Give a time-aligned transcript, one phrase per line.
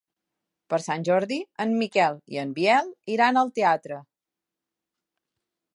[0.73, 4.01] Per Sant Jordi en Miquel i en Biel iran al teatre.